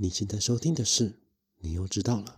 [0.00, 1.12] 你现在收听的是，
[1.58, 2.36] 你又知道了。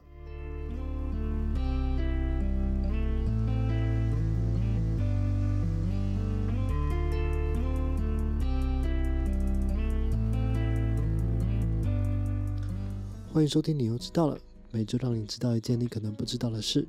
[13.31, 14.39] 欢迎收听，你又知道了。
[14.71, 16.89] 每周让你知道一件你可能不知道的事。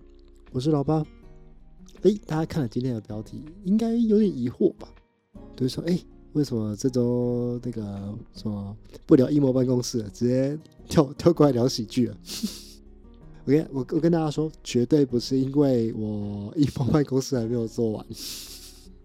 [0.54, 1.06] 我是老八。
[2.04, 4.88] 哎，大家看了今天的标题，应该有点疑惑吧？
[5.54, 6.00] 就是说，哎。
[6.34, 7.82] 为什么这周那个
[8.34, 8.76] 什么
[9.06, 10.58] 不聊阴谋办公室了，直接
[10.88, 12.18] 跳跳过来聊喜剧了？
[13.44, 18.06] 我跟我我跟大家说，绝对不是因为我阴谋办公室还没有做完，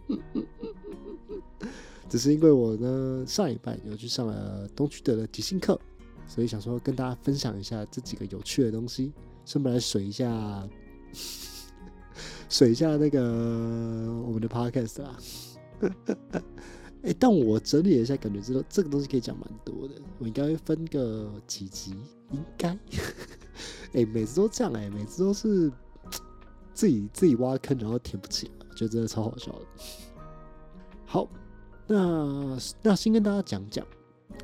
[2.08, 5.80] 只是因为我呢上礼拜有去上了东区德的即兴课，
[6.28, 9.10] 所以想说跟大家分享一下这几个有趣的东西，
[9.45, 10.68] 顺便来水一下，
[12.48, 13.20] 水一下那个
[14.26, 15.18] 我们的 podcast 啊。
[17.02, 19.95] 哎，但我整理了一下，感觉知道这个东西可以讲蛮多的。
[20.18, 21.95] 我应该会分个几集，
[22.32, 22.77] 应该。
[23.92, 25.70] 哎，每次都这样哎，每次都是
[26.74, 29.60] 自己自己挖坑，然后填不起来，觉得真的超好笑的。
[31.04, 31.29] 好，
[31.87, 33.87] 那那先跟大家讲讲，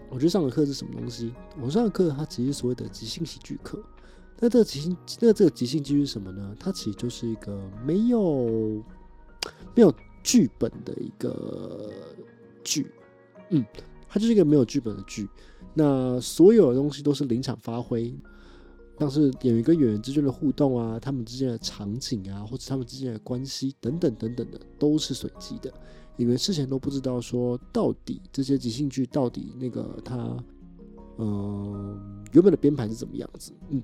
[0.08, 1.34] 我觉得上的课是什么东西？
[1.60, 3.82] 我上的课它其实所谓的即兴喜剧课。
[4.38, 6.54] 那这个即兴，那这个即兴剧是什么呢？
[6.60, 8.82] 它其实就是一个没有
[9.74, 11.90] 没有剧本的一个。
[12.64, 12.90] 剧，
[13.50, 13.64] 嗯，
[14.08, 15.28] 它就是一个没有剧本的剧，
[15.74, 18.14] 那所有的东西都是临场发挥，
[18.98, 25.72] 像是演员跟演员之间的互动啊，他们之间的场景啊，或者他们之间的关系等等等等的，都是随机的。
[26.18, 30.36] 演员事前都不知道说到底这些即兴剧到底那个他，
[31.16, 33.82] 嗯，原本的编排是怎么样子，嗯，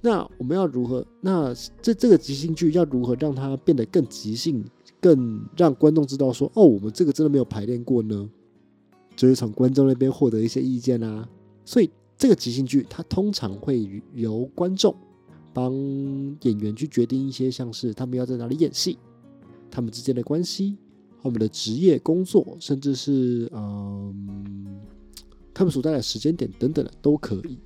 [0.00, 1.04] 那我们要如何？
[1.20, 4.64] 那这这个即兴剧要如何让它变得更即兴？
[5.00, 8.28] 更让观众知道说，哦，我们这个真的没有排练过呢，
[9.14, 11.28] 就是从观众那边获得一些意见啊。
[11.64, 14.92] 所以这个即兴剧，它通常会由观众
[15.52, 15.72] 帮
[16.42, 18.98] 演员去决定一些，像是他们要在哪里演戏，
[19.70, 20.76] 他们之间的关系，
[21.22, 24.80] 他们的职业工作，甚至是嗯，
[25.54, 27.56] 他们所在的时间点等等的都可以。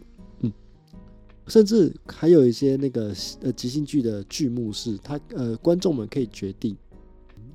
[1.47, 6.77] 甚至还有一些那个呃即兴剧的剧目是，他呃观众们可以决定。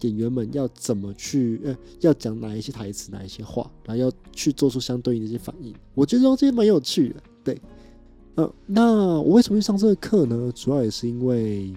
[0.01, 5.73] 演员们要怎么去呃，要讲哪一些台词，哪一些话，然后要去做出相对应的一些反应。
[5.95, 7.15] 我觉得这些蛮有趣的。
[7.43, 7.59] 对，
[8.35, 10.51] 呃，那我为什么去上这个课呢？
[10.53, 11.73] 主要也是因为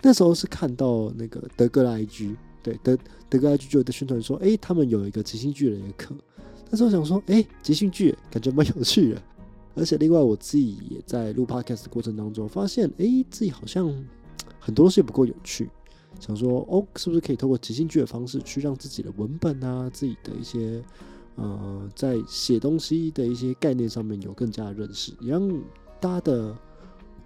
[0.00, 2.96] 那时候是看到那个德哥的 IG，对，德
[3.28, 6.14] 德哥 IG 就有在宣传说，哎，他们有一个即兴剧的一个课。
[6.70, 9.22] 那时候想说，哎，即兴剧感觉蛮有趣的。
[9.74, 13.86] 而且另外我自己也在录 Podcast 的过程当中，发现，哎，自己好像
[14.58, 15.70] 很多东西不够有趣。
[16.20, 20.82] 想说哦，是不是可以通过即兴剧的方式去让自己的文本啊，自己的一些
[21.36, 25.48] 呃，在写东西的一些概念上面有更加的认识，也让
[25.98, 26.56] 大家的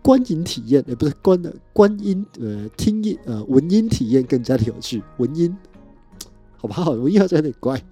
[0.00, 5.02] 观影体验，也不是观的观音呃听音呃文音体验更加的有趣。
[5.18, 5.54] 文音，
[6.56, 6.92] 好不好？
[6.92, 7.82] 文音好像有点怪。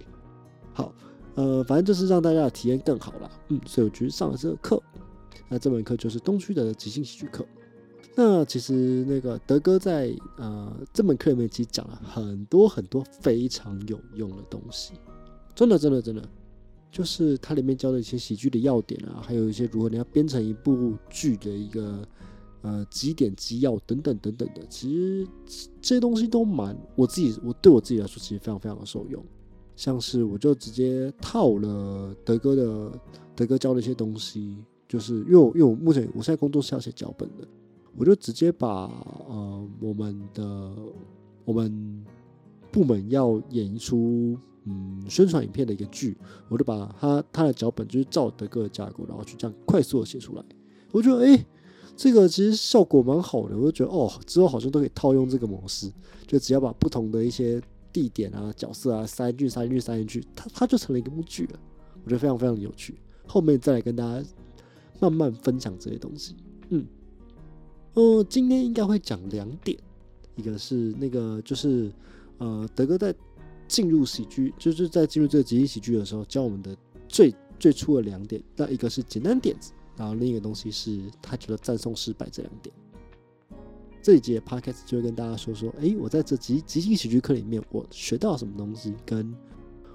[0.72, 0.94] 好，
[1.34, 3.30] 呃，反正就是让大家的体验更好了。
[3.48, 4.82] 嗯，所以我觉得上了这个课，
[5.48, 7.44] 那这门课就是东区的即兴喜剧课。
[8.16, 14.92] 那其实那个德哥在呃这门课里面其实讲了很多很多非常有用的东西，
[15.52, 16.22] 真的真的真的，
[16.92, 22.06] 就是它里面教的一些喜剧的要点啊，还有一些如何你要编成一部剧的一个
[22.62, 25.26] 呃几点几要等等等等的，其实
[25.82, 29.20] 这些东西都蛮我自己我对我自己来说其实非常非常的受用，
[29.76, 33.00] 像是我就直接套了德哥的
[33.34, 34.56] 德哥教的一些东西，
[34.88, 37.46] 就是因为我因为我目前我现在工作是要写脚本的。
[37.96, 38.90] 我就直接把
[39.28, 40.74] 呃我们的
[41.44, 42.04] 我们
[42.72, 46.16] 部门要演一出嗯宣传影片的一个剧，
[46.48, 50.42] 我就把他他的脚本就是照德哥的架构，然后去这样快速的写出来。
[50.90, 51.46] 我觉得哎，
[51.96, 53.56] 这个其实效果蛮好的。
[53.56, 55.88] 我就觉得哦，之后好像都可以套用这个模式，
[56.26, 57.62] 就只要把不同的一些
[57.94, 61.60] 地点啊、角色啊塞进去、塞进去、塞进去，它它就成了一个幕剧了。
[62.02, 62.96] 我觉得非常非常有趣。
[63.24, 64.28] 后面再来跟大家
[65.00, 66.34] 慢慢分享这些东西。
[66.70, 66.84] 嗯。
[67.94, 69.78] 哦，今天应该会讲两点，
[70.34, 71.92] 一个是那个就是
[72.38, 73.14] 呃，德哥在
[73.68, 76.76] 进入喜剧，就是在进入这个即兴喜剧的时候教我们的
[77.08, 78.42] 最最初的两点。
[78.56, 82.74] 那一个是简单点子，然后另一个东西是他觉得赞颂失败这两点。
[84.04, 89.34] 这一节 podcast 就会跟大家说说，哎，我在这即即兴喜剧课里面我学到了什么东西，跟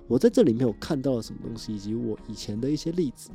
[0.08, 3.30] 我在这里面我看到了什么东西，以及我以前的一些例子，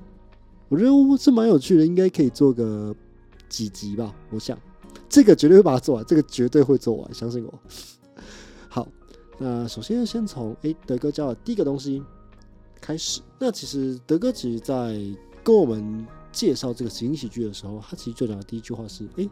[0.68, 2.94] 我觉得是蛮有趣的，应该可以做个。
[3.46, 4.58] 几集吧，我想
[5.08, 7.60] 这个绝对会把它做完，这个绝对会做完，相信我。
[8.68, 8.88] 好，
[9.38, 12.02] 那首先先从诶德哥教的第一个东西
[12.80, 13.20] 开始。
[13.38, 14.98] 那其实德哥其实在
[15.44, 19.28] 跟我们介绍这个即兴喜剧的时候，他其实就讲的第一句话是：哎，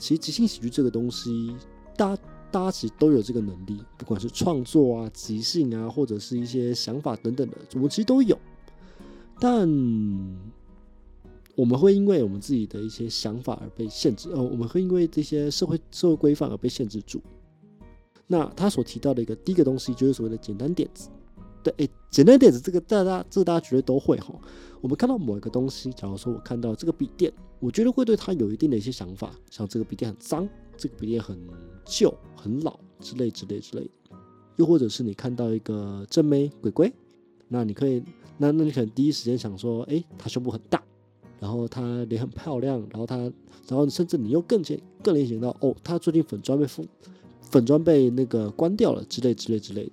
[0.00, 1.54] 其实即兴喜剧这个东西，
[1.96, 8.36] 大家大家其实都有这个能力，不管是创作啊、即兴啊，或者是一些想法等等的，我们其实都有。
[9.38, 9.68] 但
[11.54, 17.20] 我们会因为我们自己的一些想法而被限制，呃，我们会因为这些社会社会规范而被限制住。
[18.26, 21.10] 那他所提到的一个第一个东西，就是所谓的简单点子。
[21.62, 24.34] 对，诶，简单点子这个大家这个大家绝对都会哈。
[24.80, 31.38] 我们看到某一个东西，假如说我看到这个笔电，我觉得会对他有一定的一些想法，像这个笔电很脏，这个笔电很
[31.84, 33.88] 旧、很老之类之类之类。
[34.56, 36.92] 又或者是你看到一个正妹鬼鬼，
[37.48, 38.02] 那你可以，
[38.38, 40.82] 那那你可能第一时间想说，诶，她胸部很大，
[41.38, 46.86] 然后她脸很漂亮，然后她，然后甚至你又更联更联想到，哦，她最近粉妆被封
[47.40, 49.92] 粉妆被那个关掉了之类之类之类的。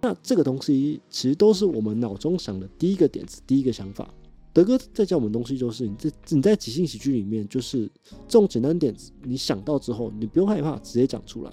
[0.00, 4.08] 那这个东西其实都是我们脑中想的第一个点子，第一个想法。
[4.54, 7.90] 德哥在教我们东西，就是你在你在即兴喜剧里面，就是
[8.28, 11.52] 这种简单点，你想到之后，你不用害怕，直接讲出来。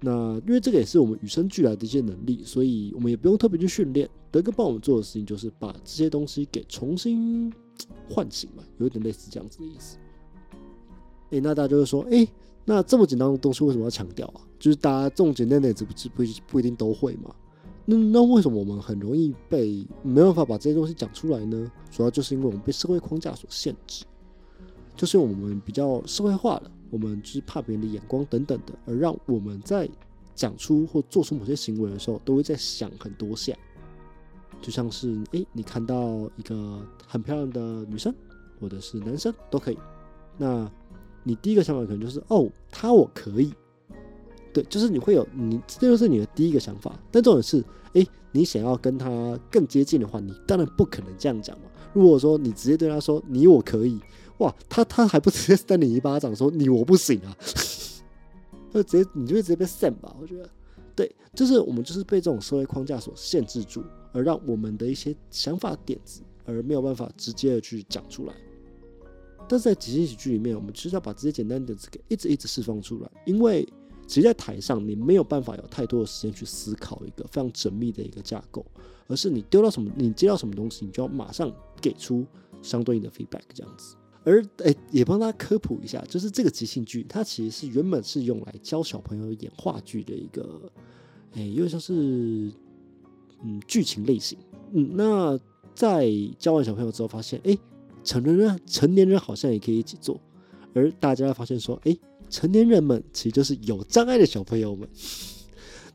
[0.00, 4.08] 那因为这个也是我们与生俱来的一些能力，所以我们也不用特别去训练。
[4.30, 7.52] 德哥帮我们做的事情，就是把这些东西给重新
[8.08, 9.98] 唤醒嘛，有一点类似这样子的意思。
[11.30, 12.26] 诶，那大家就会说，诶，
[12.64, 14.40] 那这么简单的东西为什么要强调啊？
[14.58, 17.34] 就是大家这种简单点子不不不一定都会嘛。
[17.84, 21.70] 那那为什么我们很容易被没办法把这些东西讲出来呢？
[21.90, 24.04] 主要就是因为我们被社会框架所限制，
[24.94, 29.88] 就是我们比较社会化了，我们就是怕别人的眼光等等的，而让我们在
[30.34, 33.52] 讲出或做出某些行为的时候，都会在想很多下。
[34.60, 38.14] 就像是诶，你看到一个很漂亮的女生
[38.60, 39.78] 或者是男生都可以，
[40.38, 40.70] 那
[41.24, 43.52] 你第一个想法可能就是哦，他我可以。
[44.52, 46.98] 对，就是你会有你，这就是你的第一个想法。
[47.10, 47.64] 但重点是，
[47.94, 51.64] 哎，你想要跟他更接近的话，你当然不可能这样讲嘛。
[51.94, 53.98] 如果说你直接对他说“你我可以”，
[54.38, 57.36] 哇，他他还不直接扇你一巴掌说“你我不行啊”，
[58.72, 60.14] 那直接你就会直接被扇吧？
[60.20, 60.48] 我觉得，
[60.94, 63.82] 对，就是我们就是被这种社会框架所限制住，
[64.12, 68.34] 而让我们的一些想法点子而没有办法直接的去讲出来。
[69.48, 73.66] 但是在即兴喜剧里面，我们就是要把这些简单点子给一直一直释放出来，因为。
[74.12, 78.62] 其实，在台上你没有办法有太多的时间去思考一个非常缜密的一个架构，
[79.06, 81.50] 而是你丢到什么，你接到什么东西，你就要马上
[81.80, 82.26] 给出
[82.60, 83.96] 相对应的 feedback 这样子。
[84.22, 90.70] 而诶，也帮大家科普一下，就是这个即兴剧，它其实是原本是用来教小朋友演话剧的一个，
[91.32, 91.94] 诶，因为像是
[93.42, 94.38] 嗯剧情类型。
[94.72, 95.40] 嗯，那
[95.74, 96.06] 在
[96.38, 97.58] 教完小朋友之后，发现诶，
[98.04, 100.20] 成人人成年人好像也可以一起做，
[100.74, 101.98] 而大家发现说诶。
[102.32, 104.88] 成年人们其实就是有障碍的小朋友们，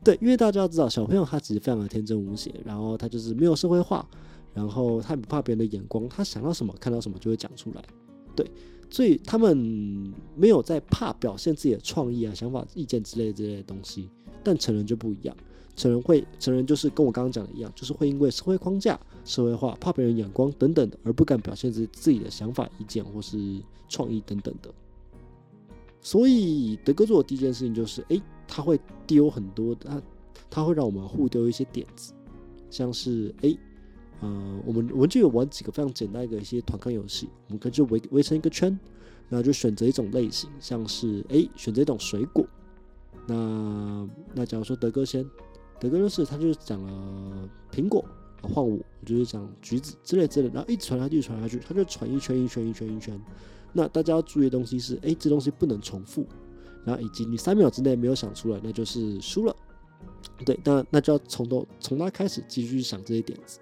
[0.04, 4.08] 对，因为大家要知道，小朋友他其实非常的天真无邪，然后他就是没有社会化，
[4.54, 7.82] 然后他不怕别人的眼光，他想到什么看到什么就会讲出来，
[8.36, 8.48] 对，
[8.88, 14.08] 所以他们没有在怕表现自己的创意啊、想法、意见之类之类的东西。
[14.44, 15.36] 但成人就不一样，
[15.74, 23.36] 成人会，成人就是跟我刚刚讲的一样，就是会因为社会框架、社会化、怕别人眼光等等的，而不敢表现自自己的想法、意见或是
[23.88, 24.72] 创意等等的。
[26.00, 30.00] 所以德哥做的第一件事情就是，哎，他会丢很多，他
[30.48, 32.12] 他会让我们互丢一些点子，
[32.70, 33.56] 像是，哎，
[34.20, 38.70] 呃，我们我们就有玩几个非常简单的一些团康游戏，我们可以就围围成一个圈，
[39.28, 42.46] 然后就选择一种类型，像是，哎，选择一种水果，
[43.26, 45.28] 那那假如说德哥先，
[45.80, 48.04] 德哥就是他就是讲了苹果，
[48.40, 53.20] 换我，我就是讲橘子之类之类，然后一直传下去，传下去，他就传一圈一圈一圈一圈。
[53.78, 56.26] 那大家要注意的东西是，哎，这东西不能重复，
[56.84, 59.54] 然后以及你三秒之内没有想出来，那就是输了。
[60.44, 63.60] 对，那那就要从头从他开始继续去想这些点子。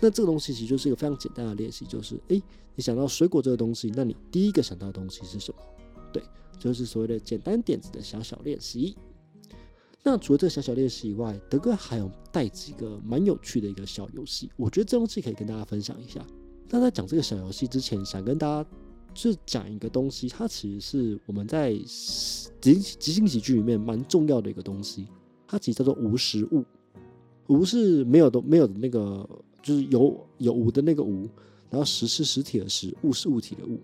[0.00, 2.40] 那这个东西其实就是一个非常简单的练习，就是哎，
[2.74, 5.60] 你想到水果这个东西，那你第一个想到的东西是什么？
[6.10, 6.22] 对，
[6.58, 8.96] 就是所谓的简单点子的小小练习。
[10.02, 16.24] 那除了这小小练习以外，德哥还有带几个蛮有趣的一个小游戏，我觉得这东西可以跟大家分享一下。
[16.70, 18.70] 那在讲这个小游戏之前，想跟大家。
[19.20, 21.74] 就讲一个东西，它其实是我们在
[22.58, 25.06] 即即兴喜剧里面蛮重要的一个东西，
[25.46, 26.64] 它其实叫做无实物。
[27.48, 29.28] 无是没有的，没有的那个，
[29.62, 31.28] 就是有有无的那个无，
[31.68, 33.78] 然后实是实体的实，物是物体的物，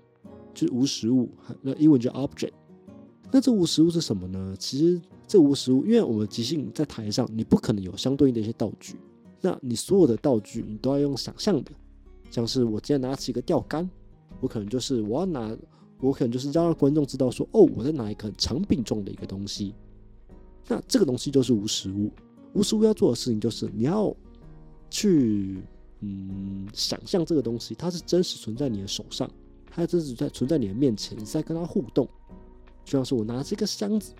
[0.54, 1.28] 就是无实物。
[1.60, 2.52] 那英文叫 object。
[3.30, 4.56] 那这无实物是什么呢？
[4.58, 8.96] 其实这无实物，因为我们即兴在台上，你不可能有相对应的一些道具，
[9.42, 11.72] 那你所有的道具你都要用想象的，
[12.30, 13.90] 像是我今天拿起一个钓竿。
[14.40, 15.56] 我可能就是我要拿，
[16.00, 19.74] 我可能就是要让观众知道说，哦，我在拿一个长柄状的一个东西。
[20.68, 22.10] 那这个东西就是无实物。
[22.52, 24.14] 无实物要做的事情就是你要
[24.90, 25.62] 去
[26.00, 29.30] 嗯想象这个东西，它是真实存在你的手上，
[29.70, 32.08] 它真实在存在你的面前，你在跟它互动。
[32.84, 34.12] 就像是我拿这个箱子，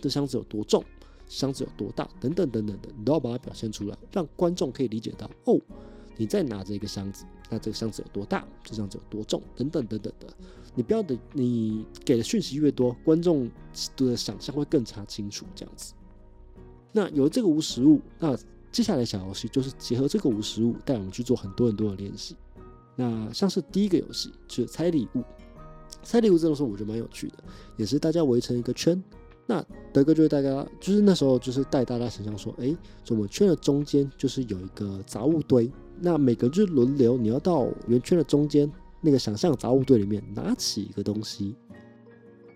[0.00, 0.82] 这箱子有多重，
[1.28, 5.60] 箱子有多大，等等等等的，你都要把它表现出来，让观众可以理解到哦，
[6.20, 10.26] 你再拿着一个箱子，那这个箱子有多大，这箱子有多重，等等等等的。
[10.74, 13.50] 你不要的，你给的讯息越多，观众
[13.96, 15.46] 的想象会更加清楚。
[15.54, 15.94] 这样子，
[16.92, 18.36] 那有了这个无实物，那
[18.70, 22.36] 接下来小游戏就是结合这个无实物，带我们去做很多很多的练习。
[22.96, 25.24] 那像是第一个游戏就是猜礼物。
[26.02, 27.38] 猜礼物这种时候我觉得蛮有趣的，
[27.78, 29.02] 也是大家围成一个圈。
[29.46, 32.76] 那德哥就是大家，就是那时候就是带大家想象说，哎，
[33.08, 35.68] 我们圈的中间就是有一个杂物堆，
[36.00, 41.54] 那每个人就轮流，你要到圆圈的中间那个想象杂物堆里面拿起一个东西。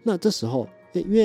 [0.02, 1.24] 那这时候，哎，因为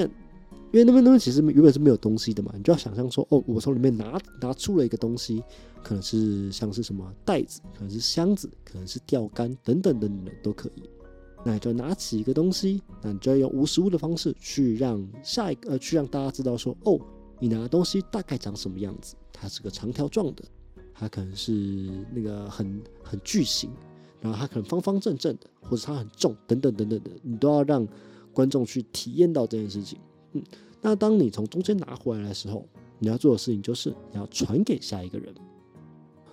[0.72, 5.44] 因为那边那边其实原本是没有东西的嘛，你就要想象说，哦，我从里面拿拿出了一个东西，
[5.84, 10.84] 可能是像是什么袋子，可能是箱子，可能是钓竿等等等等都可以。
[11.44, 17.00] 那你就拿起一个东西，那你就要用无实物的方式去让下一个呃，去让大家知道说，哦，
[17.40, 19.16] 你拿的东西大概长什么样子？
[19.32, 20.44] 它是个长条状的，
[21.00, 21.54] 它可能是
[22.14, 23.70] 那个很很巨型，
[24.20, 27.88] 然后它可能方方正正的，或者它很重，等等等等的，你都要让
[28.34, 29.98] 观众去体验到这件事情。
[30.34, 30.44] 嗯，
[30.82, 32.68] 那当你从中间拿回来的时候，
[33.00, 35.34] 你要做的事情就是你要传给下一个人。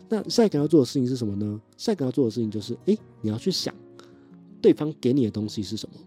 [0.08, 1.60] 那下一个要做的事情是什么呢？
[1.76, 3.72] 下一个要做的事情就是，哎，你要去想。
[4.60, 6.00] 对方给你的东西是什么？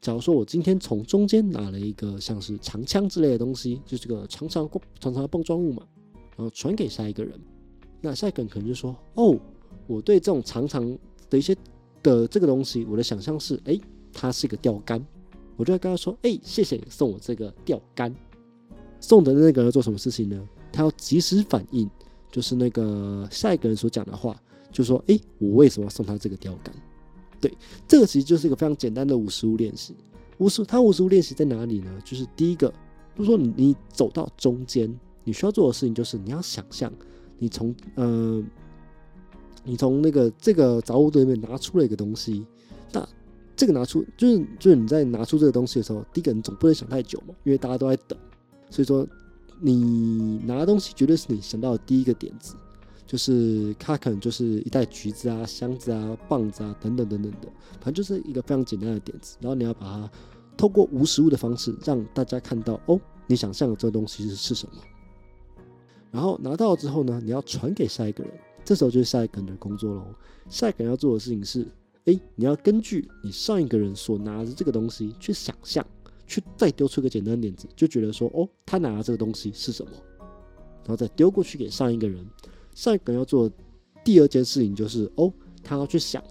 [0.00, 4.68] 假如说我今天从中间拿了一个像是长枪之类的东西，就是个长长
[5.00, 5.86] 长长的棒状物嘛，
[6.40, 7.38] 然后传给下一个人，
[8.00, 9.38] 那下一个人可能就说：“哦，
[9.86, 10.82] 我对这种长长
[11.28, 11.54] 的一些
[12.02, 13.78] 的这个东西，我的想象是，哎，
[14.10, 15.04] 它是一个钓竿。”
[15.58, 18.14] 我就会跟他说：“哎，谢谢你送我这个钓竿。”
[19.00, 20.48] 送的那个人要做什么事情呢？
[20.72, 21.86] 他要及时反应，
[22.32, 24.34] 就是那个下一个人所讲的话，
[24.72, 26.74] 就说：“哎，我为什么要送他这个钓竿？”
[27.38, 27.52] 对，
[27.86, 29.94] 这个其实就是一个非常简单的五十五练习。
[30.38, 32.00] 五十，它五十五练习在哪里呢？
[32.02, 32.72] 就是第一个，
[33.14, 34.90] 就是说你走到中间，
[35.30, 36.92] 你需要做的事情就是你要想象，
[37.38, 38.42] 你从呃，
[39.62, 42.44] 你从那个这个杂物堆里面拿出了一个东西。
[42.92, 43.08] 那
[43.54, 48.18] 这个拿出，就是就是你在拿出这个东西的时候，第一个你总不能想太久嘛，因为大家都在等。
[48.70, 49.06] 所以说，
[49.60, 52.56] 你拿东西绝对是你想到的第一个点子。
[53.06, 57.48] 就是它可能就是一袋橘子啊、箱子啊、棒子啊等等等等的，
[57.80, 59.36] 反正就是一个非常简单的点子。
[59.40, 60.10] 然后你要把它
[60.56, 64.74] 透过无实物的方式让大家看到哦，你想象的这个东西是什么。
[66.10, 68.32] 然后拿到之后呢，你要传给下一个人，
[68.64, 70.04] 这时候就是下一个人的工作喽。
[70.48, 71.66] 下一个人要做的事情是，
[72.06, 75.86] 哎，你要根据你上一个人所拿的这个东西去想象，
[76.26, 79.92] 去再丢出个简单的点子，就觉得说哦，他拿的这个东西是什么，
[80.82, 82.26] 然后再丢过去给上一个人。
[82.74, 83.50] 上一个要做
[84.04, 86.22] 第二件事情就是哦，他要去想，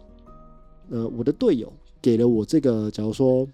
[0.90, 1.72] 呃，我的队友
[2.02, 3.48] 给了我这个，假如说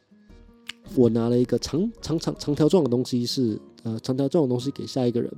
[0.96, 5.32] 我拿了一个长长长长条状的东西，是呃长条状的东西给下一个人，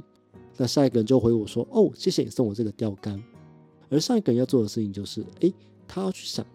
[0.58, 3.24] 那下一个人就回我说哦，谢谢你送我这个钓竿。
[3.90, 5.54] 而上一个人要做的事情就是，哎，
[5.88, 6.46] 他要去想，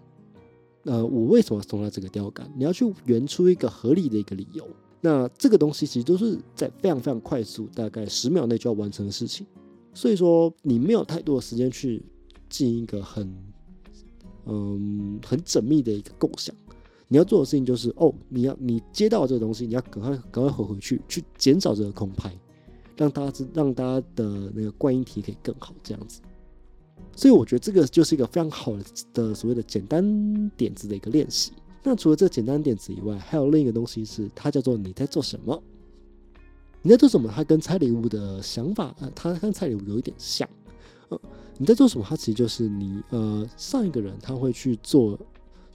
[0.84, 2.46] 呃，我为什么送他这个钓竿？
[2.56, 4.68] 你要去圆出一个合理的一个理由。
[5.00, 9.46] 那这个东西其实都是在非常非常快速，大概十秒内就要完成的事情。
[9.94, 12.02] 所以说，你没有太多的时间去
[12.48, 13.34] 进行一个很，
[14.46, 16.54] 嗯，很缜密的一个构想。
[17.08, 22.34] 你要做的事情就是，哦，你要你接到这个东西，你要赶快赶快回回去，去减少这个空拍，
[23.02, 26.20] 让大家知，让大家的那个观音体可以更好这样子。
[27.16, 31.52] 所以我觉得这个就是一个非常好的的所谓的简单点子的一个练习。
[31.82, 35.60] 那除了这简单点子以外，还有另一个东西是，它叫做你在做什么。
[36.80, 37.30] 你在做什么？
[37.34, 40.48] 它跟猜礼物的想法，呃，它跟猜礼物有一点像。
[41.08, 41.20] 呃，
[41.58, 42.06] 你在做什么？
[42.08, 45.18] 它其实就是你，呃，上一个人他会去做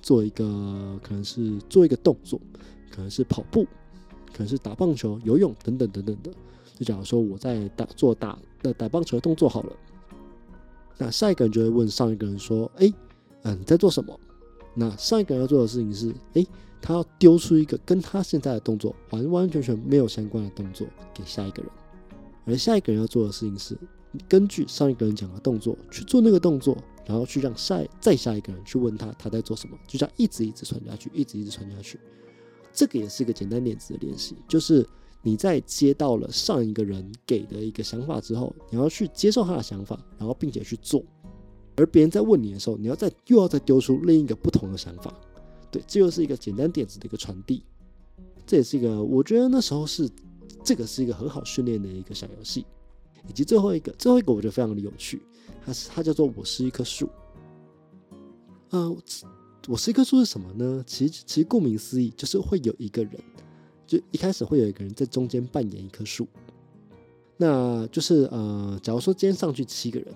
[0.02, 2.40] 做一个，可能是做一个动作，
[2.90, 3.66] 可能是跑步，
[4.32, 6.32] 可能是打棒球、游泳等等等等的。
[6.78, 9.74] 就假如说我在打做打的打棒球的动作好了，
[10.98, 12.94] 那下一个人就会问上一个人说：“哎，
[13.44, 14.20] 嗯，你在做什么？”
[14.76, 16.46] 那上一个人要做的事情是：哎。
[16.80, 21.72] 他要丢出一个跟他现在的动作完完全全没有相关的动作给下一个人，
[22.46, 23.76] 而下一个人要做的事情是
[24.30, 32.00] 根据上一个人讲的动作去做那个动作，然后去让下再下一个人去问他他在做什么，就这样一直一直传下去，一直一直传下去。
[32.72, 34.88] 这个也是一个简单点子的练习，就是
[35.22, 41.04] 你在接到了上一个人给的一个想法之后，你要去接受他的想法，然后并且去做。
[41.76, 45.14] 而别人在问你的时候，你要再又要再丢出另一个不同的想法。
[45.70, 47.62] 对，这又是一个简单点子的一个传递，
[48.46, 50.10] 这也是一个我觉得那时候是
[50.64, 52.66] 这个是一个很好训练的一个小游戏，
[53.28, 55.22] 以及最后一个，最后一个我觉得非常的有趣，
[55.66, 57.10] 它是它叫做我是一棵树。
[58.70, 58.98] 呃，
[59.68, 60.84] 我是一棵树是什么呢？
[60.88, 63.22] 其实其实顾名思义，就是会有一个人，
[63.88, 66.28] 就一开始会有一个人在中间扮演一棵树。
[67.38, 70.14] 那就是呃，假如说今天上去七个人，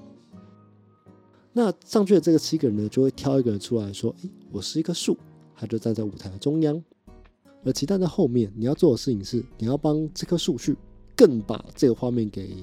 [1.54, 5.18] 那上去的这个七个人呢，就会挑一个人出来说：“诶，我是一棵树。”
[5.56, 6.84] 他就站在舞台的中央，
[7.64, 8.52] 而其他的后面。
[8.56, 10.76] 你要做的事情是，你要帮这棵树去
[11.16, 12.56] 更把这个画面给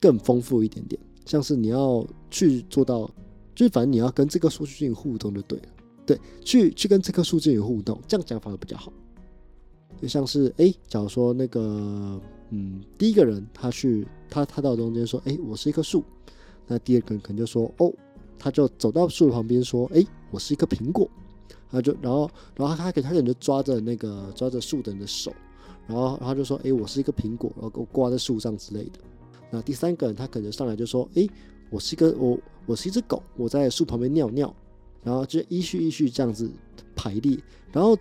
[0.00, 3.10] 更丰富一点点，像是你要去做到，
[3.52, 5.64] 就是反正你要跟这棵树去进行互动就对了。
[6.06, 8.92] 对，去去跟这棵树进行互动，这样讲法会比较好。
[10.00, 12.20] 就像是，哎，假如说那个，
[12.50, 16.04] 嗯，第一个人他去，他他到中间说，哎，我是一棵树。
[16.66, 17.92] 那第二个人可能就说，哦，
[18.38, 21.08] 他就走到树旁边说，哎，我是一颗苹果。
[21.70, 25.32] 他就，然后，然后他给他可能就抓着那个抓着树的人的手，
[25.86, 28.98] 然后，然后就说，哎，我是一个苹果，然后我挂在树上之类的。
[29.50, 31.26] 那第三个人他可能上来就说，哎，
[31.70, 34.54] 我是一个我我是一只狗，我在树旁边尿尿。
[35.02, 36.50] 然后就依序依序这样子
[36.96, 37.38] 排列，
[37.70, 37.94] 然后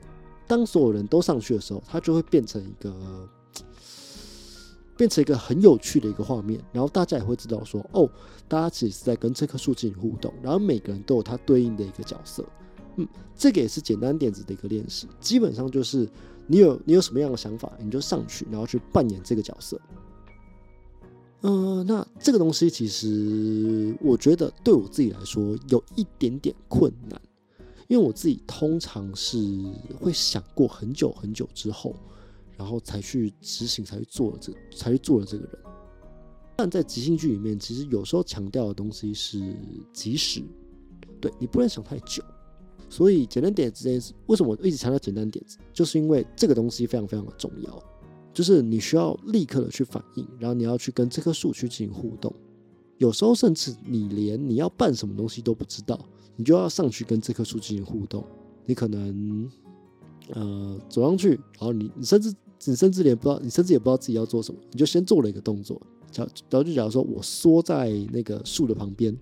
[0.55, 3.27] 当所有人都上去的时候，它就会变成一个
[4.95, 6.63] 变成一个很有趣的一个画面。
[6.71, 8.07] 然后大家也会知道说，哦，
[8.47, 10.31] 大家其实是在跟这棵树进行互动。
[10.43, 12.45] 然后每个人都有他对应的一个角色。
[12.97, 15.07] 嗯，这个也是简单点子的一个练习。
[15.19, 16.07] 基本上就是
[16.45, 19.81] 你有你有什么样的想法，你就上去，然后去扮演这个角色。
[21.41, 27.19] 嗯，那这个东西其实我觉得对我自己来说有一点点困难，
[27.87, 29.37] 因为我自己通常是
[29.99, 31.95] 会想过很久很久之后，
[32.57, 35.59] 然后才去执行，才去做这，才去做了这个人。
[36.55, 39.55] 但在即兴剧里面，其实有时候强调的东西是
[39.91, 40.41] 及时，
[41.19, 42.23] 对你不能想太久。
[42.89, 47.83] 所以简单点子这件事，为什么我一直强调简单点子，就是因为这个东西非常非常的重要。
[48.31, 52.33] 就是你需要立刻的去反应，然后你要去跟这棵树去进行互动。
[52.99, 58.23] 有时候甚至你连你要办什么东西都不知道，你就要上去跟这棵树进行互动。
[58.65, 59.51] 你可能
[60.29, 62.33] 呃走上去，然后你你甚至
[62.65, 65.81] 你甚至连不知道，你甚至也不知道自己要做什么，你就先做了一个动作。
[66.11, 69.17] 假然后就假如说我缩在那个树的旁边，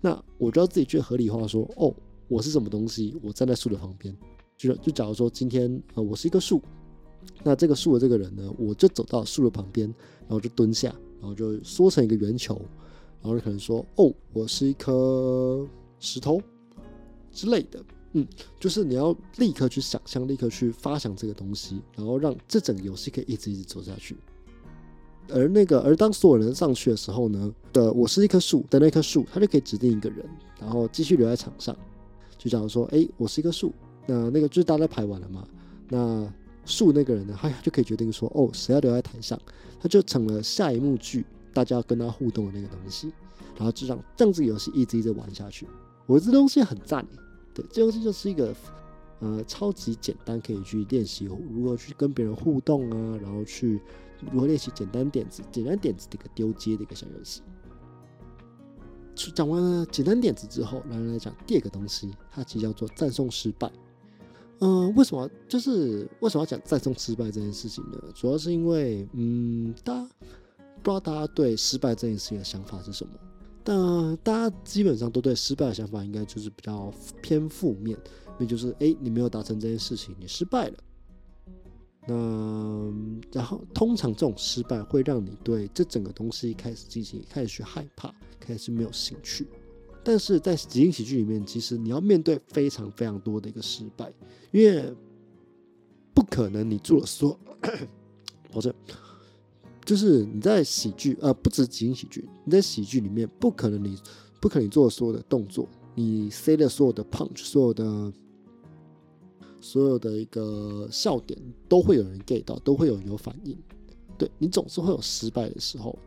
[0.00, 1.94] 那我就要自己去合理化说，哦，
[2.28, 3.16] 我是什么东西？
[3.22, 4.16] 我站在树的旁边。
[4.56, 6.62] 就就假如说今天呃我是一棵树。
[7.42, 9.88] 那这个树的这个人呢，我就走到树的旁边，
[10.20, 12.54] 然后就蹲下，然后就缩成一个圆球，
[13.22, 15.66] 然后就可能说：“哦，我是一颗
[15.98, 16.38] 石头
[17.34, 17.84] 之类的。”
[18.16, 18.24] 嗯，
[18.60, 24.16] 就是你要立刻去想象，立刻去发想这个东西，然后让这整个游戏可以一直一直走下去。
[25.28, 30.24] 而那个，而当所有人上去的时候呢，的我是一棵树的那棵树，它就可以指定一个人，
[30.60, 31.76] 然后继续留在场上。
[32.38, 33.72] 就假如说：“哎，我是一棵树。”
[34.06, 35.48] 那那个就是大家排完了嘛？
[35.88, 36.32] 那
[36.66, 39.40] 树那个人呢，他就可以决定说，哦，谁要留在台上，
[39.80, 43.10] 他就成了下一幕剧大家要跟他互动的那个东西，
[43.56, 45.66] 然后就让这样子游戏一直一直玩下去。
[46.06, 47.04] 我这东西很赞，
[47.54, 48.54] 对，这东西就是一个
[49.20, 53.80] 呃超级简单，可以去练习如何去跟别人互动啊，然后去
[54.32, 57.40] 如何练习简单点子、简单点子的一个丢接的一个小游戏。
[59.32, 63.70] 讲完了简单点子之后，来来讲第二个东西，它其实叫做赞颂失败。
[64.58, 67.98] 嗯，为什么就是为什么要讲赞颂失败这件事情呢？
[68.14, 70.08] 主要是因为，嗯，大家
[70.82, 73.12] 不知道大家对失败这件事情的想法是什么？
[73.64, 77.98] 但大家基本上都对失败的想法应该就是比较偏负面，
[78.38, 80.76] 那就是哎，你没有达成这件事情，你失败了。
[82.06, 82.92] 那
[83.32, 89.48] 然后通常这种失败会让你对这整个东西开始进行开始去害怕，开始没有兴趣。
[90.04, 94.12] 但是在即兴喜剧里面，其实你要面对非常非常多的一个失败，
[94.52, 94.94] 因为
[96.12, 97.40] 不可能你做了所，
[98.52, 98.70] 保证
[99.84, 103.98] 就是你在喜剧呃，不止即兴喜剧，你在喜剧里面不可能你
[104.40, 108.12] 不可能做所有的动作，你塞的所有的 punch，所有的
[109.60, 113.56] 所有的一个笑点都会有人 get 到，都会有人有反应，
[114.16, 115.98] 对你总是会有失败的时候。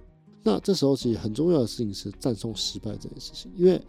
[0.43, 3.81] 那这时候其实很重要的事情是赞颂失败这件事情，因为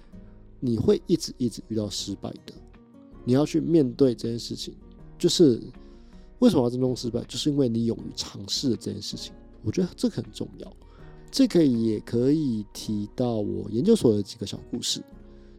[0.61, 2.53] 你会一直一直遇到失败的，
[3.25, 4.75] 你要去面对这件事情。
[5.17, 5.61] 就是
[6.39, 9.33] 为什么要尊重失败，就是因为你勇于尝试了这件事情。
[9.63, 10.77] 我觉得这个很重要。
[11.31, 15.03] 这个也可以提到我研究所的几个小故事。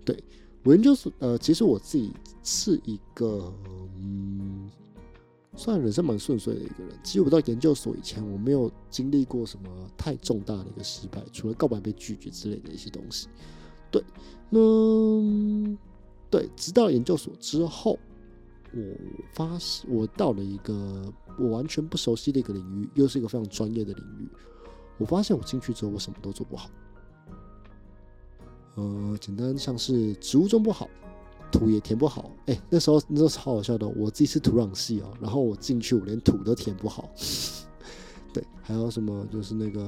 [0.03, 0.17] 对
[0.63, 2.12] 我研究所，呃，其实我自己
[2.43, 3.53] 是一个
[3.99, 4.69] 嗯。
[5.55, 6.97] 算人生蛮顺遂的一个人。
[7.03, 13.27] 其实我到研究所以前，我没有经历过什么太重大的一个失败，除了告白被拒绝之类的一些东西。
[13.91, 14.01] 对，
[14.49, 15.77] 那
[16.29, 17.99] 对，直到研究所之后，
[18.73, 18.79] 我
[19.33, 19.59] 发
[19.89, 24.28] 我到了一个我完全不熟悉的一个领域，又是一个非常专业的领域。
[24.97, 26.69] 我发现我进去之后，我什么都做不好。
[28.75, 30.89] 呃，简单像是植物种不好，
[31.52, 32.32] 土也填不好。
[32.45, 37.10] 哎，那时候那时候超好笑的，我自己是土壤系哦，然后我进去我连土都填不好。
[38.34, 39.82] 对，还有什么就是那个，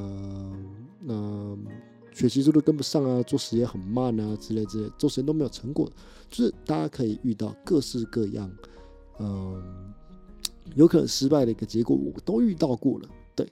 [1.08, 1.66] 嗯，
[2.12, 5.90] 学习速度跟不上啊，做实验很慢啊之类之类，做实验都没有成果。
[6.30, 8.50] 就是大家可以遇到各式各样，
[9.20, 9.94] 嗯，
[10.76, 13.10] 有可能失败的一个结果，我都遇到过了。
[13.36, 13.48] 对，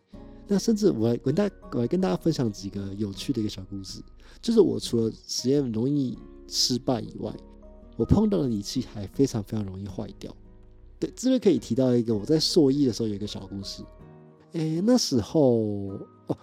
[0.47, 4.01] 那甚至我来跟大我来跟大家分享几个有趣的一个小故事。
[4.41, 6.17] 就是我除了实验容易
[6.47, 7.33] 失败以外，
[7.97, 10.33] 我碰到的仪器还非常非常容易坏掉。
[10.99, 13.83] 对，这边可以提到一个我在硕一的时候有一个小故事。
[14.53, 16.37] 诶，那时候哦，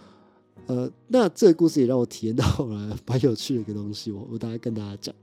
[0.67, 4.13] 呃，那这个故事也让我体验到了蛮有趣的一个东西。
[4.13, 5.15] 我我大概跟大家讲。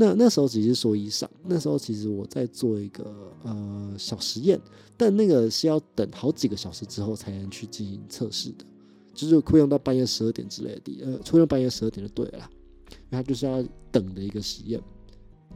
[0.00, 3.04] 那那时候只是说一上，那时候其实我在做一个
[3.42, 4.58] 呃小实验，
[4.96, 8.64] 但那个是要等好几个小时之后才能去进行测试的。
[9.12, 12.48] 就是会用到半夜十二点之类的，呃，会用半夜十二点就对了，
[12.90, 14.80] 因为它就是要等的一个实验。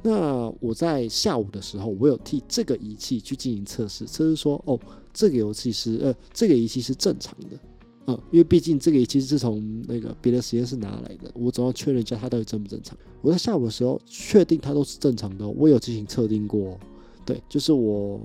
[0.03, 4.79] 那我在下午的时候，我有替这个仪器去进行测试，测试说，哦，
[5.15, 7.59] 这个游戏是，呃，这个仪器是正常的，
[8.07, 12.97] 嗯，因为毕竟这个仪器是从那个别的实验室拿来的，我总要确认一下它到底正不正常。
[13.23, 16.79] 我在下午的时候确定它都是正常的，我有进行测定过，
[17.25, 18.21] 对，就是我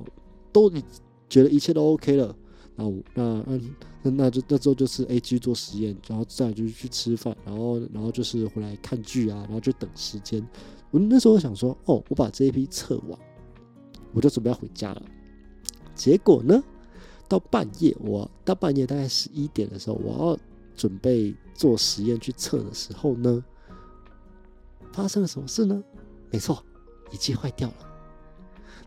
[0.51, 0.69] 都
[1.29, 2.35] 觉得一切都 OK 了。
[2.75, 10.45] 那我那嗯那那就那之后就是 A 继续做实验，然后再就是去吃饭，然后然后就是回来看剧啊，然后就等时间。
[10.91, 13.19] 我那时候想说，哦，我把这一批测完，
[14.13, 15.01] 我就准备要回家了。
[15.93, 16.63] 结果呢，
[17.29, 20.39] 到半夜，我到半夜大概十一点的时候，我要
[20.75, 23.41] 准备做实验去测的时候呢，
[24.91, 25.81] 发生了什么事呢？
[26.29, 26.61] 没错，
[27.11, 27.75] 仪器坏掉了。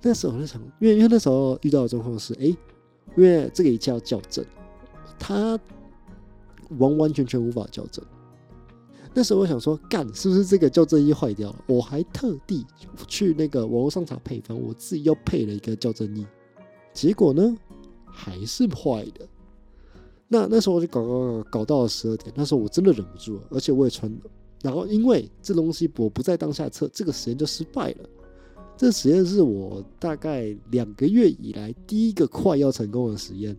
[0.02, 2.54] 那时候我就想，因为因为那时候遇到的状况是，哎。
[3.14, 4.42] 因为这个仪器要校正，
[5.18, 5.58] 它
[6.78, 8.02] 完完全全无法校正。
[9.12, 11.64] 那时候我想说，干是不是这个校正仪坏掉了？
[11.66, 12.64] 我还特地
[13.06, 16.26] 去那个网络上查配方，我自己又配了一个校正仪，
[16.94, 17.54] 结果呢
[18.12, 19.26] 还是坏的。
[20.28, 24.10] 那那时候我就搞搞搞搞到了十二点，那时候我真的忍不住了，而且我也穿，
[24.62, 28.08] 然后因为这东西我不在当下测，这个实验就失败了。
[28.76, 33.56] 这实验是我大概两个月以来第一个快要成功的实验。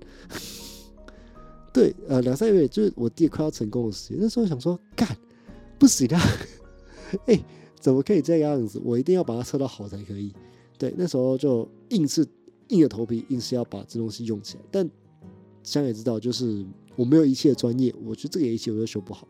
[1.71, 4.21] 对，呃，两三个月就是我第一个快要成功的实验。
[4.21, 5.07] 那时候想说，干，
[5.79, 6.21] 不行啊！
[7.27, 7.39] 哎，
[7.79, 8.81] 怎么可以这个样子？
[8.83, 10.33] 我一定要把它测到好才可以。
[10.77, 12.27] 对，那时候就硬是
[12.69, 14.63] 硬着头皮，硬是要把这东西用起来。
[14.71, 14.89] 但
[15.63, 19.27] 想也知道，就是我没有仪器的专业，我觉得这个仪器我又修不好，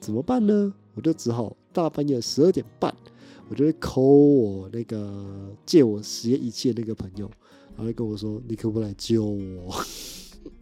[0.00, 0.74] 怎么办呢？
[0.94, 2.94] 我就只好大半夜十二点半。
[3.50, 7.30] 我就会抠我那个借我实验仪器的那个朋友，
[7.76, 9.70] 然后跟我说：“你可不可以来救我？”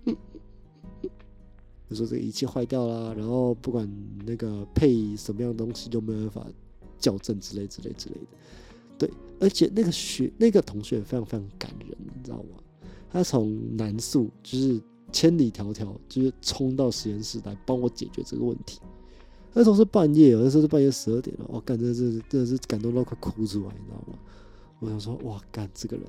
[1.88, 3.88] 就说这个仪器坏掉了，然后不管
[4.26, 6.46] 那个配什么样的东西都没有办法
[6.98, 8.26] 校正之类之类之类的。
[9.02, 9.10] 对，
[9.40, 12.60] 而且那个学那个同学非常非常感人，你知道吗？
[13.10, 18.78] 他从南宿就是千里迢迢，就是冲到实验室来帮我解决这个问题。
[19.52, 24.16] 那时候是半夜，那时候是半夜十二点了，我感觉是真的是感动到快哭出来，你知道吗？
[24.78, 26.06] 我想说，哇，干这个人，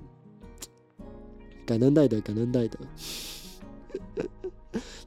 [1.66, 2.78] 感恩戴德，感恩戴德，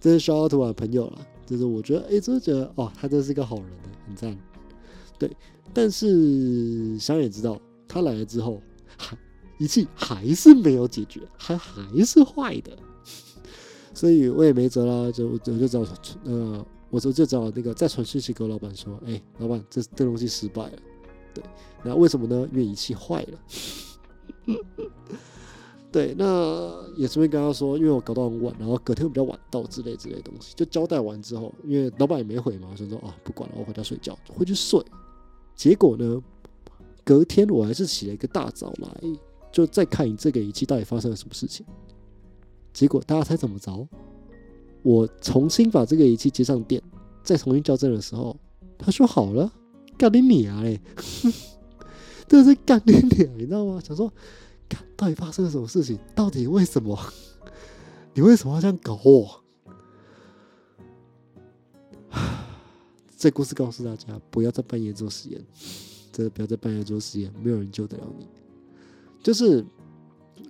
[0.01, 3.67] 这是肖奥图瓦朋友了，就是我觉得，哎，真的觉得，哇，他真是一个好人，
[4.09, 4.37] 很赞。
[5.19, 5.35] 对，
[5.73, 8.63] 但是想也知道，他来了之后，
[8.97, 9.17] 还
[9.59, 12.77] 仪器还是没有解决，还还是坏的，
[13.95, 15.85] 所以我也没辙啦，就我就只好
[16.25, 16.67] 呃。
[16.89, 20.79] 我说就找那个再传讯息给我老板说，哎，老板，这这东西失败了。
[21.35, 21.43] 对，
[21.83, 22.49] 那为什么呢？
[22.53, 23.39] 因为仪器坏了。
[25.91, 34.81] 对，那也顺便跟他说，因为我搞到很晚，然后隔天比较晚到之类之类东西，就交代完之后，因为老板也没回嘛，就说啊，不管了，我回家睡觉，回去睡。
[35.57, 36.23] 结果呢，
[37.07, 38.91] 隔天我还是起了一个大早来，
[39.53, 41.65] 就再看你这个仪器到底发生了什么事情。
[42.73, 43.89] 结果大家猜怎么着？
[44.83, 46.83] 我重新把这个仪器接上电，
[47.23, 48.37] 再重新校正的时候，
[48.77, 49.53] 他说好了，
[49.97, 50.81] 干你娘嘞！
[52.27, 53.81] 这是干你娘，你知道吗？
[53.81, 54.13] 想说，
[54.97, 55.97] 到底发生了什么事情？
[56.13, 56.99] 到底为什么？
[58.15, 59.45] 你为什么要这样搞我？
[63.17, 65.41] 这故事告诉大家，不要在半夜做实验，
[66.17, 68.27] 真的不要在半夜做实验，没有人救得了你。
[69.23, 69.65] 就是。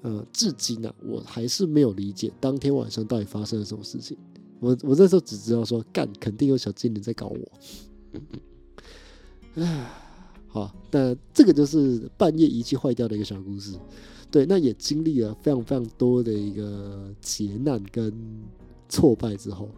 [0.02, 4.16] 呃，至今呢，我还是没有理解当天晚上到底发生了什么事情。
[4.60, 7.52] 我我那时候只知道说，干，肯定有小精灵在搞我。
[9.54, 9.90] 唉，
[10.48, 13.76] 好，那这个就是半夜仪器坏掉的一个小故事。
[14.30, 18.12] 对，那也经历了非常非常多的一个劫难跟
[18.88, 19.68] 挫败之后，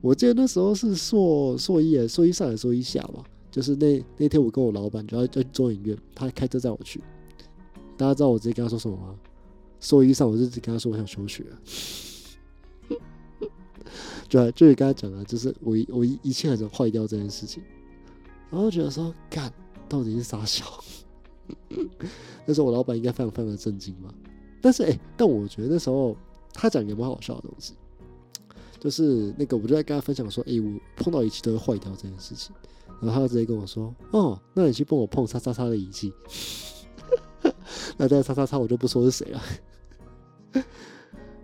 [0.00, 3.24] 我记得那时候是硕硕一，硕一上还是硕一下吧？
[3.56, 7.00] 就是那那天我跟我老板就要要去做影院，他开车载我去。
[7.96, 9.14] 大家知道我直接跟他说什么吗？
[9.80, 11.42] 硕一上我就直接跟他说我想休学。
[14.28, 17.62] 就就是跟他讲的，就是我我一一切很坏掉这件事情，
[18.50, 19.50] 然后觉得说干
[19.88, 20.66] 到底是傻小，
[22.44, 24.12] 那时候我老板应该非常非常的震惊嘛。
[24.60, 26.14] 但是哎，但我觉得那时候
[26.52, 27.72] 他讲一个蛮好笑的东西，
[28.78, 32.54] 就是那个我就在跟他分享说，哎，我碰到一切都会坏掉这件事情，
[33.00, 36.12] 然后他就直接跟我说，哦，那你去帮我碰叉叉叉的仪器，
[37.96, 39.42] 那这个叉叉叉我就不说是谁了。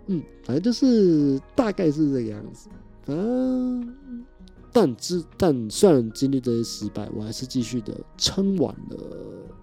[0.07, 2.69] 嗯，反正就是大概是这个样子。
[3.03, 3.95] 反正，
[4.71, 8.97] 但之但虽然经历这些失败，我还是继续的撑完了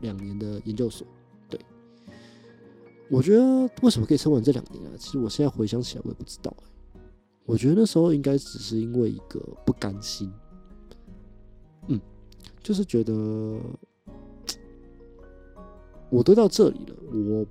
[0.00, 1.06] 两年的研究所。
[1.48, 1.60] 对，
[3.10, 4.92] 我觉得为什么可以撑完这两年啊？
[4.98, 6.54] 其实我现在回想起来，我也不知道。
[7.44, 10.32] 我觉得那时候应该只是因为一个不甘心。
[11.88, 12.00] 嗯，
[12.62, 13.12] 就是觉得
[16.10, 17.46] 我都到这里了，我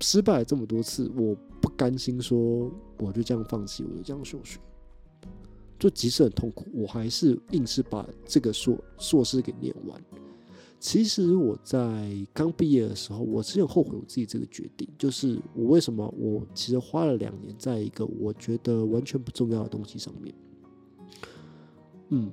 [0.00, 1.36] 失败了这么多次，我。
[1.62, 4.58] 不甘心说我就这样放弃，我就这样休学，
[5.78, 10.02] 就即使很痛苦，我还是硬是把这个硕硕士给念完。
[10.80, 20.34] 其实我在刚毕业的时候，我是很后悔我自己这个决定，就是我为什么我其实花了两年在一个我觉得完全不重要的东西上面。
[22.08, 22.28] 嗯，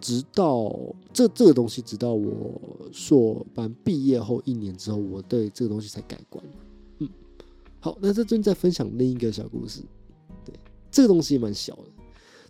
[0.00, 0.74] 直到
[1.12, 2.60] 这这个东西，直到我
[2.92, 6.44] 硕班毕业后一年之后，我对这个东西才改观。
[6.98, 7.08] 嗯
[7.80, 9.80] 好，那这正在分享另一个小故事。
[10.44, 10.54] 对，
[10.90, 11.84] 这个东西也蛮小的。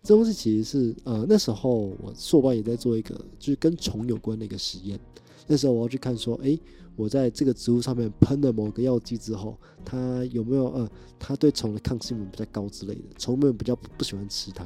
[0.02, 4.98] 这东西其实是呃，那时候我硕班也在做一个，就是跟虫有关的一个实验。
[5.46, 6.59] 那时候我要去看说，哎，
[6.94, 14.64] 我在这个植物上面喷了某个药剂之后，它有没有呃，它对虫的抗性比较高之类的，虫们比较不喜欢吃它。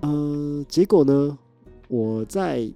[0.00, 1.38] 呃，结果呢，
[1.88, 2.70] 我在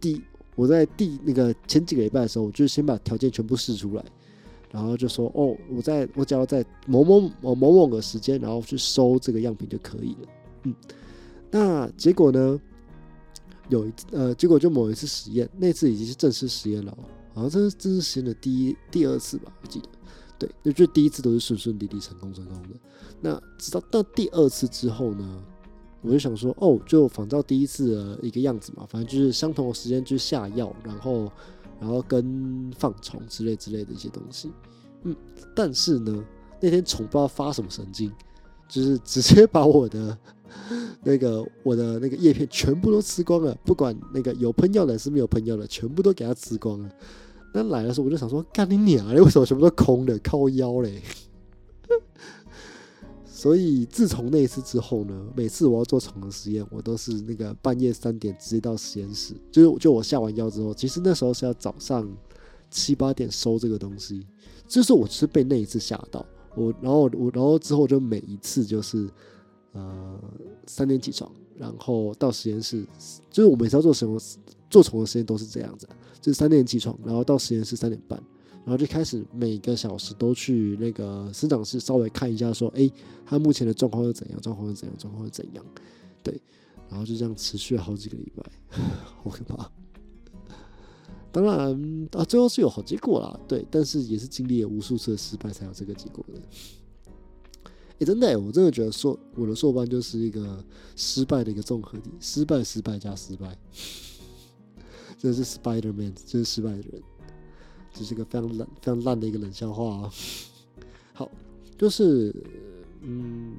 [0.00, 0.22] 第
[0.54, 4.04] 我在第那个前几个礼拜的时候，我就先把条件全部试出来。
[4.70, 10.28] 然后就说哦，我在我只要在某某某某某个时间，然后去收这个样品就可以了。
[10.64, 10.74] 嗯，
[11.50, 12.60] 那结果呢？
[13.70, 16.94] 有一呃，结果就某一次实验，那次已经是正式实验了，
[17.32, 19.88] 好像这是正式实验的第一第二次吧，我记得。
[20.38, 22.68] 对，就就第一次都是顺顺利利、成功成功的。
[23.22, 25.42] 那直到到第二次之后呢，
[26.04, 31.32] 我就想说，哦，就仿照第一次的一个样子嘛，反正就是相同的时间，去下药，然后。
[31.80, 34.50] 然后跟放虫之类之类的一些东西，
[35.02, 35.14] 嗯，
[35.54, 36.24] 但是呢，
[36.60, 38.10] 那天虫不知道发什么神经，
[38.68, 40.16] 就是直接把我的
[41.02, 46.88] 那个我的那个叶片全部都吃光了，不管那个有喷药的还是没有喷药的，全部都给它吃光了。
[47.52, 51.02] 那来的时候我就想说，干你娘嘞，为什么全部都空的，靠腰嘞？
[53.44, 59.34] 所以自从那一次之后呢，每次我要做虫的实验，我都是那个半夜三点直接到实验室。
[59.52, 62.10] 就是就我下完药之后，其实那时候是要早上
[62.70, 64.26] 七八点收这个东西。
[64.66, 66.24] 就是我是被那一次吓到
[66.56, 69.10] 我，然后我然后之后就每一次就是
[69.72, 70.18] 呃
[70.66, 72.82] 三点起床，然后到实验室，
[73.30, 74.18] 就是我每次要做什么
[74.70, 75.86] 做虫的实验都是这样子，
[76.18, 78.18] 就是三点起床，然后到实验室三点半。
[78.64, 82.90] 然后就开始每个小时都去那个生长室稍微看一下，说，哎，
[83.26, 84.40] 他目前的状况是怎样？
[84.40, 84.96] 状况是怎样？
[84.98, 85.64] 状况是怎样？
[86.22, 86.40] 对，
[86.88, 88.42] 然后就这样持续了好几个礼拜，
[89.22, 89.70] 好可怕。
[91.30, 96.40] 当然啊，最后是有好结果啦，对，但是也是经历了无数次的失败才有这个结果的。
[97.98, 100.64] 哎，真的，我真的觉得硕我的硕班就是一个
[100.96, 103.58] 失败的一个综合体，失败、失败加失败，
[105.18, 107.02] 真的是 Spider Man，就是失败的人。
[107.94, 110.12] 这是个非常冷、非常烂的一个冷笑话啊！
[111.14, 111.30] 好，
[111.78, 112.34] 就是
[113.02, 113.54] 嗯，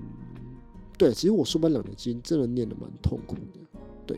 [0.97, 3.59] 对，其实我说班两年，其实真的念的蛮痛苦的，
[4.05, 4.17] 对，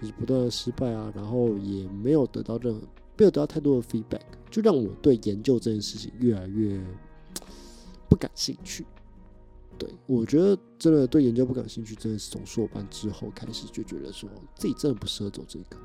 [0.00, 2.80] 就是不断的失败啊，然后也没有得到任何，
[3.16, 6.84] 没有得到太多的 feedback，就让我对研究这件事情越来越
[8.08, 8.84] 不感兴趣。
[9.78, 15.76] 对我觉得真的对研究不感兴趣，真的是从硕班之后开始就觉得说自己真的不适合走这个。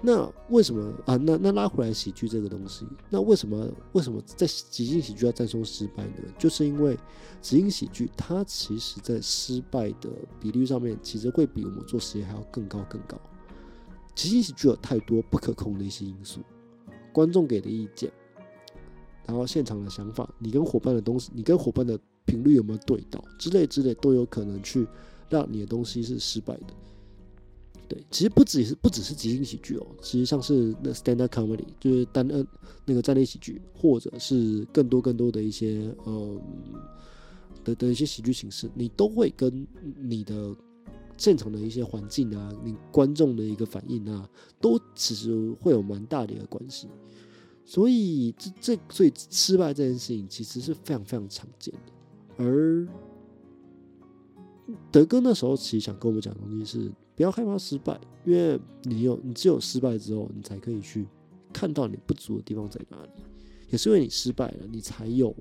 [0.00, 1.16] 那为什么啊？
[1.16, 6.14] 那那拉回来喜剧这个东西，那为什么为什么在即兴喜剧要战胜失败呢？
[6.38, 6.96] 就是因为
[7.40, 10.08] 即兴喜剧它其实在失败的
[10.40, 13.18] 比率上面，其实会比我们做实验还要更高更高。
[14.14, 16.40] 即兴喜剧有太多不可控的一些因素，
[17.12, 18.08] 观众给的意见，
[19.26, 24.86] 然后现场的想法，你跟伙伴的东西，你跟伙伴的频率有没有对到之类之类，都有可能去
[25.28, 26.66] 让你的东西是失败的。
[27.88, 32.44] 对，其实不只是不只是即兴喜剧哦，其实像是那 stand up comedy，就是单呃
[32.84, 36.40] 那个站立喜剧，或者是更多更多的一些呃
[37.64, 40.54] 的的一些喜剧形式，你都会跟你的
[41.16, 44.28] 现场的一些环境啊，你观众的一个反应啊，
[44.60, 46.88] 都其实会有蛮大的一个关系。
[47.64, 52.44] 所以这这所以失败这件事情其实是非常非常常见的。
[52.44, 52.86] 而
[54.90, 61.06] 德哥那时候其实想跟我们讲的东西是，不要害怕失败，因为你有你只有失败之后，你才可以去
[61.52, 63.10] 看到你不足的地方在哪里。
[63.70, 65.34] 也是因为你失败了，你才有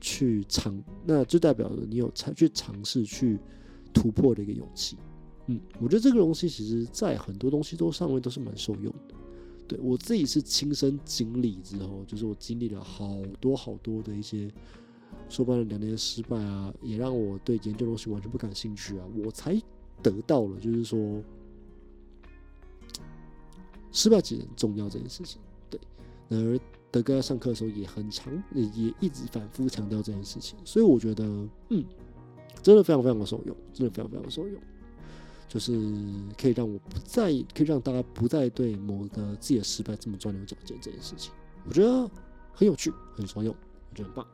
[0.00, 3.38] 去尝，那就代表着你有才去尝试去
[3.92, 4.96] 突破的一个勇气。
[5.46, 9.14] 嗯，我觉得这个东西其实在很多东西都上面都是蛮受用的。
[9.68, 14.50] 对我自己是亲身经历之后，就是我经历了好多好多的一些
[15.32, 19.60] 说白了两年的失败啊，也让我对研究东西完全不感兴趣啊，我才
[20.02, 21.22] 得到了就是说
[23.90, 25.40] 失败其实很重要这件事情。
[25.70, 25.80] 对，
[26.28, 26.60] 然而。
[26.92, 31.24] 德哥在上课的时候也很长，也也一直反复强调这件事情，所以我觉得，
[31.70, 31.82] 嗯，
[32.62, 34.60] 真的非常非常的受用，真的非常非常的受用，
[35.48, 35.72] 就是
[36.36, 41.32] 可以让我不再，可以让大家不再对某个自己的失败这么钻牛角尖这件事情，
[41.66, 42.06] 我觉得
[42.52, 43.56] 很有趣，很受用，
[43.88, 44.26] 我觉得很棒。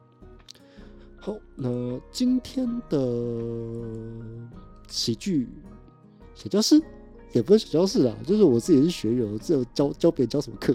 [1.20, 2.98] 好，那今天的
[4.88, 5.48] 喜剧
[6.34, 6.80] 小教室
[7.32, 10.74] 也不是小教室啊，就是我自己是学员，我只有教教别人教什么课。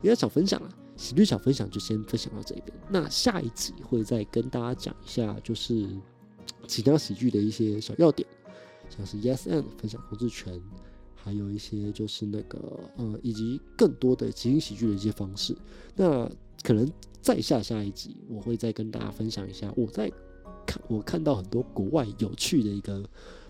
[0.00, 2.66] 比较小分享啊，喜剧小分享就先分享到这边。
[2.88, 5.86] 那下一集会再跟大家讲一下，就是
[6.66, 8.28] 其他喜剧的一些小要点，
[8.88, 10.60] 像是 Yes and 分享控制权，
[11.14, 15.56] 还有一些就是那个呃，以及更多的即兴喜剧的一些方式。
[15.94, 16.30] 那
[16.62, 16.90] 可能
[17.20, 20.10] 再下下一集，我会再跟大家分享一下我在
[20.66, 23.02] 看我看到很多国外有趣的一个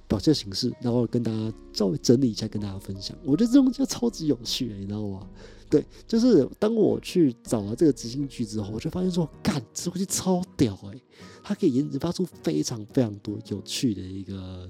[0.08, 3.16] 表现形式，然后跟大家稍微整理一下，跟大家分享。
[3.24, 5.28] 我觉得这种就超级有趣，你知道吗？
[5.68, 11.00] 对，就是当我去找了这个即兴剧之后，我就发现说，干，这东西超屌哎，
[11.42, 14.68] 它可以研发出非常非常多有趣的一个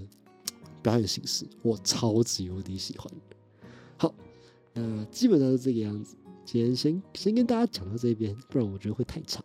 [0.83, 3.12] 表演形式，我超级无敌喜欢。
[3.99, 4.14] 好，
[4.72, 6.16] 那基本上是这个样子。
[6.47, 9.45] 今天先先跟大家讲到这边，不然我觉得会太长。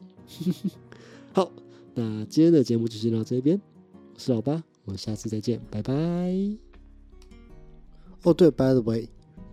[1.33, 1.51] 好，
[1.95, 3.59] 那今天的节目就先到这边，
[4.13, 5.93] 我是老八，我们下次再见，拜拜。
[8.21, 9.09] 哦，对，By the way。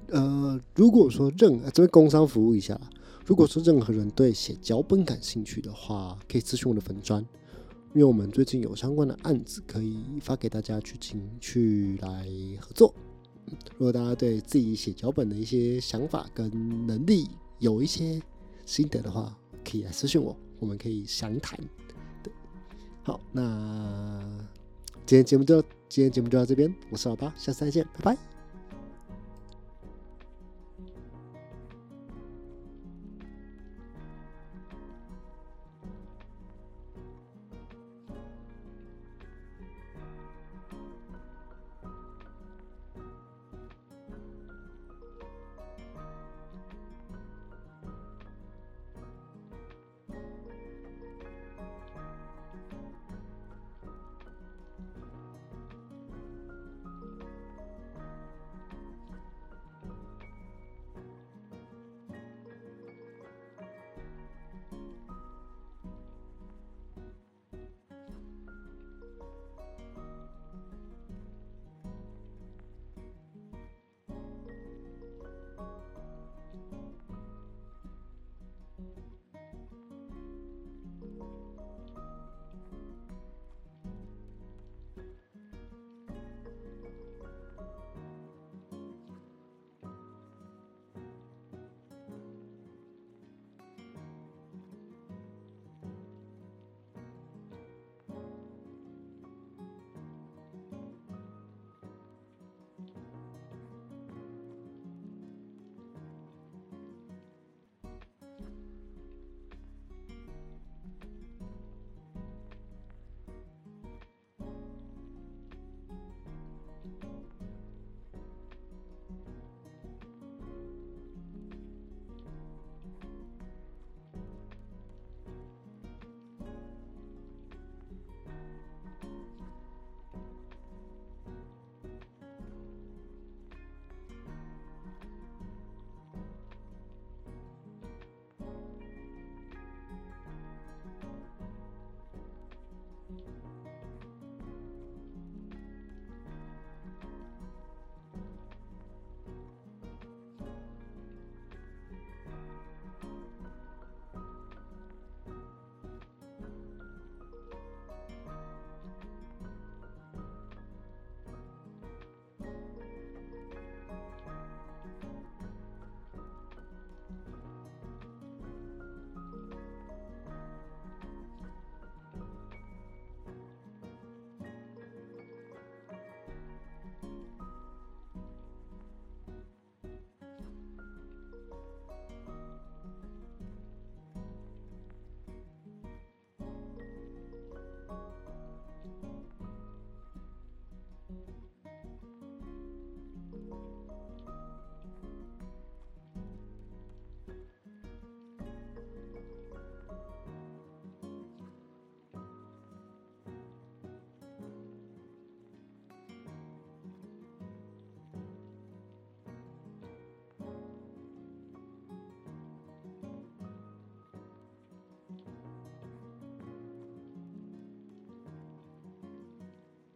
[0.09, 2.79] 呃，如果说任这边工商服务一下，
[3.25, 7.23] 如果说任何人对写脚本感兴趣的话，可以咨询我的粉砖，
[7.95, 12.29] 因为我们最近有相关的案子可以发给大家去请去来
[12.61, 12.95] 合作。
[13.77, 18.21] 如果大家对自己写脚本的一些想法跟能力有一些
[18.65, 21.59] 心得的话，可以来私信我，我们可以详谈。
[22.23, 22.33] 对，
[23.03, 24.21] 好，那
[25.07, 28.38] 今天节目就今天节目就到这边，我是老八，下次再见，拜拜。